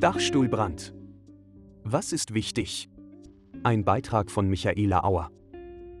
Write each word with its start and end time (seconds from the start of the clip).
Dachstuhlbrand. 0.00 0.94
Was 1.82 2.12
ist 2.12 2.32
wichtig? 2.32 2.88
Ein 3.64 3.84
Beitrag 3.84 4.30
von 4.30 4.48
Michaela 4.48 5.02
Auer. 5.02 5.32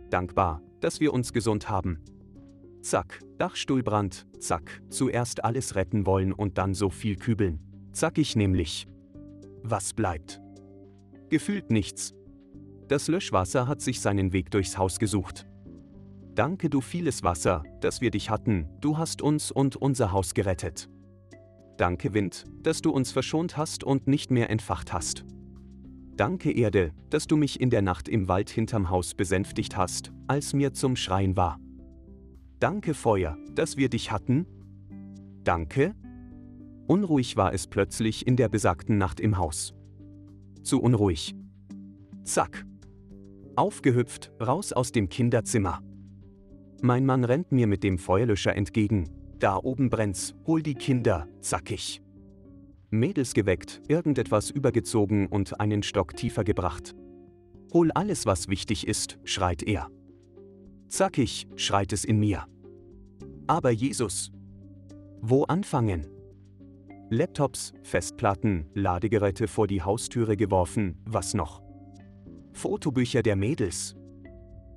Dankbar, 0.08 0.62
dass 0.78 1.00
wir 1.00 1.12
uns 1.12 1.32
gesund 1.32 1.68
haben. 1.68 1.98
Zack, 2.80 3.18
Dachstuhlbrand, 3.38 4.28
zack, 4.38 4.82
zuerst 4.88 5.42
alles 5.42 5.74
retten 5.74 6.06
wollen 6.06 6.32
und 6.32 6.58
dann 6.58 6.74
so 6.74 6.90
viel 6.90 7.16
kübeln. 7.16 7.58
Zack 7.90 8.18
ich 8.18 8.36
nämlich. 8.36 8.86
Was 9.64 9.94
bleibt? 9.94 10.40
Gefühlt 11.28 11.72
nichts. 11.72 12.14
Das 12.86 13.08
Löschwasser 13.08 13.66
hat 13.66 13.80
sich 13.80 14.00
seinen 14.00 14.32
Weg 14.32 14.52
durchs 14.52 14.78
Haus 14.78 15.00
gesucht. 15.00 15.48
Danke 16.36 16.70
du 16.70 16.80
vieles 16.80 17.24
Wasser, 17.24 17.64
dass 17.80 18.00
wir 18.00 18.12
dich 18.12 18.30
hatten, 18.30 18.68
du 18.80 18.96
hast 18.96 19.22
uns 19.22 19.50
und 19.50 19.74
unser 19.74 20.12
Haus 20.12 20.34
gerettet. 20.34 20.88
Danke 21.78 22.12
Wind, 22.12 22.44
dass 22.64 22.82
du 22.82 22.90
uns 22.90 23.12
verschont 23.12 23.56
hast 23.56 23.84
und 23.84 24.08
nicht 24.08 24.32
mehr 24.32 24.50
entfacht 24.50 24.92
hast. 24.92 25.24
Danke 26.16 26.50
Erde, 26.50 26.90
dass 27.08 27.28
du 27.28 27.36
mich 27.36 27.60
in 27.60 27.70
der 27.70 27.82
Nacht 27.82 28.08
im 28.08 28.26
Wald 28.26 28.50
hinterm 28.50 28.90
Haus 28.90 29.14
besänftigt 29.14 29.76
hast, 29.76 30.10
als 30.26 30.54
mir 30.54 30.72
zum 30.72 30.96
Schreien 30.96 31.36
war. 31.36 31.60
Danke 32.58 32.94
Feuer, 32.94 33.38
dass 33.54 33.76
wir 33.76 33.88
dich 33.88 34.10
hatten. 34.10 34.44
Danke. 35.44 35.94
Unruhig 36.88 37.36
war 37.36 37.54
es 37.54 37.68
plötzlich 37.68 38.26
in 38.26 38.34
der 38.34 38.48
besagten 38.48 38.98
Nacht 38.98 39.20
im 39.20 39.38
Haus. 39.38 39.72
Zu 40.64 40.82
unruhig. 40.82 41.36
Zack. 42.24 42.66
Aufgehüpft, 43.54 44.32
raus 44.40 44.72
aus 44.72 44.90
dem 44.90 45.08
Kinderzimmer. 45.08 45.80
Mein 46.82 47.06
Mann 47.06 47.22
rennt 47.22 47.52
mir 47.52 47.68
mit 47.68 47.84
dem 47.84 47.98
Feuerlöscher 47.98 48.56
entgegen. 48.56 49.17
Da 49.38 49.56
oben 49.56 49.88
brennt's, 49.88 50.34
hol 50.46 50.62
die 50.62 50.74
Kinder, 50.74 51.28
zackig. 51.40 52.02
Mädels 52.90 53.34
geweckt, 53.34 53.82
irgendetwas 53.86 54.50
übergezogen 54.50 55.26
und 55.26 55.60
einen 55.60 55.82
Stock 55.82 56.16
tiefer 56.16 56.42
gebracht. 56.42 56.94
Hol 57.72 57.92
alles, 57.92 58.26
was 58.26 58.48
wichtig 58.48 58.86
ist, 58.86 59.18
schreit 59.24 59.62
er. 59.62 59.88
Zackig, 60.88 61.46
schreit 61.56 61.92
es 61.92 62.04
in 62.04 62.18
mir. 62.18 62.46
Aber 63.46 63.70
Jesus. 63.70 64.32
Wo 65.20 65.44
anfangen? 65.44 66.06
Laptops, 67.10 67.72
Festplatten, 67.82 68.66
Ladegeräte 68.74 69.48
vor 69.48 69.66
die 69.66 69.82
Haustüre 69.82 70.36
geworfen, 70.36 70.98
was 71.04 71.34
noch? 71.34 71.62
Fotobücher 72.52 73.22
der 73.22 73.36
Mädels. 73.36 73.96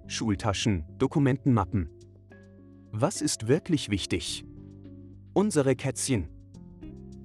Schultaschen, 0.08 0.86
Dokumentenmappen. 0.98 1.90
Was 2.92 3.22
ist 3.22 3.48
wirklich 3.48 3.90
wichtig? 3.90 4.46
Unsere 5.34 5.78
Kätzchen. 5.78 6.28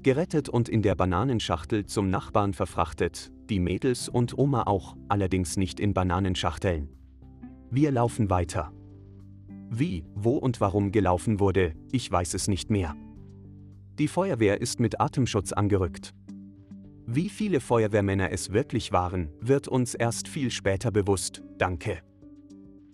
Gerettet 0.05 0.49
und 0.49 0.69
in 0.69 0.81
der 0.81 0.95
Bananenschachtel 0.95 1.87
zum 1.87 2.09
Nachbarn 2.09 2.53
verfrachtet, 2.53 3.33
die 3.51 3.59
Mädels 3.59 4.09
und 4.09 4.39
Oma 4.39 4.63
auch, 4.69 4.97
allerdings 5.09 5.57
nicht 5.57 5.81
in 5.81 5.93
Bananenschachteln. 5.93 6.89
Wir 7.69 7.91
laufen 7.91 8.31
weiter. 8.31 8.71
Wie, 9.71 10.05
wo 10.15 10.37
und 10.37 10.61
warum 10.61 10.93
gelaufen 10.93 11.41
wurde, 11.41 11.75
ich 11.91 12.09
weiß 12.09 12.35
es 12.35 12.47
nicht 12.47 12.71
mehr. 12.71 12.95
Die 13.99 14.07
Feuerwehr 14.07 14.61
ist 14.61 14.79
mit 14.79 15.01
Atemschutz 15.01 15.51
angerückt. 15.51 16.15
Wie 17.07 17.29
viele 17.29 17.59
Feuerwehrmänner 17.59 18.31
es 18.31 18.53
wirklich 18.53 18.93
waren, 18.93 19.31
wird 19.41 19.67
uns 19.67 19.95
erst 19.95 20.29
viel 20.29 20.53
später 20.53 20.93
bewusst, 20.93 21.43
danke. 21.59 22.03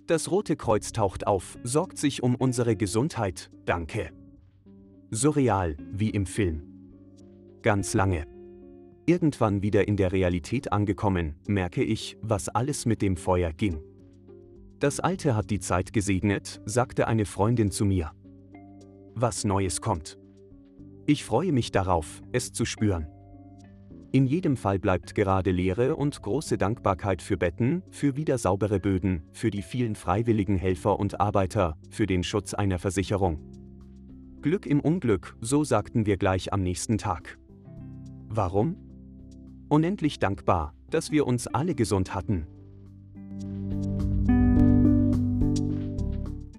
Das 0.06 0.30
Rote 0.30 0.56
Kreuz 0.56 0.90
taucht 0.92 1.26
auf, 1.26 1.58
sorgt 1.64 1.98
sich 1.98 2.22
um 2.22 2.34
unsere 2.34 2.76
Gesundheit, 2.76 3.50
danke. 3.66 4.10
Surreal, 5.14 5.76
wie 5.92 6.08
im 6.08 6.24
Film. 6.24 6.62
Ganz 7.60 7.92
lange. 7.92 8.26
Irgendwann 9.04 9.60
wieder 9.60 9.86
in 9.86 9.98
der 9.98 10.10
Realität 10.10 10.72
angekommen, 10.72 11.34
merke 11.46 11.84
ich, 11.84 12.16
was 12.22 12.48
alles 12.48 12.86
mit 12.86 13.02
dem 13.02 13.18
Feuer 13.18 13.52
ging. 13.52 13.82
Das 14.78 15.00
Alte 15.00 15.36
hat 15.36 15.50
die 15.50 15.60
Zeit 15.60 15.92
gesegnet, 15.92 16.62
sagte 16.64 17.08
eine 17.08 17.26
Freundin 17.26 17.70
zu 17.70 17.84
mir. 17.84 18.12
Was 19.14 19.44
Neues 19.44 19.82
kommt. 19.82 20.18
Ich 21.04 21.26
freue 21.26 21.52
mich 21.52 21.72
darauf, 21.72 22.22
es 22.32 22.54
zu 22.54 22.64
spüren. 22.64 23.06
In 24.12 24.26
jedem 24.26 24.56
Fall 24.56 24.78
bleibt 24.78 25.14
gerade 25.14 25.50
Leere 25.50 25.94
und 25.94 26.22
große 26.22 26.56
Dankbarkeit 26.56 27.20
für 27.20 27.36
Betten, 27.36 27.82
für 27.90 28.16
wieder 28.16 28.38
saubere 28.38 28.80
Böden, 28.80 29.24
für 29.32 29.50
die 29.50 29.62
vielen 29.62 29.94
freiwilligen 29.94 30.56
Helfer 30.56 30.98
und 30.98 31.20
Arbeiter, 31.20 31.76
für 31.90 32.06
den 32.06 32.24
Schutz 32.24 32.54
einer 32.54 32.78
Versicherung. 32.78 33.61
Glück 34.42 34.66
im 34.66 34.80
Unglück, 34.80 35.36
so 35.40 35.62
sagten 35.62 36.04
wir 36.04 36.16
gleich 36.16 36.52
am 36.52 36.64
nächsten 36.64 36.98
Tag. 36.98 37.38
Warum? 38.28 38.76
Unendlich 39.68 40.18
dankbar, 40.18 40.74
dass 40.90 41.12
wir 41.12 41.28
uns 41.28 41.46
alle 41.46 41.76
gesund 41.76 42.12
hatten. 42.12 42.48